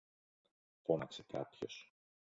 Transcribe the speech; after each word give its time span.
φώναξε 0.83 1.23
κάποιος. 1.23 1.91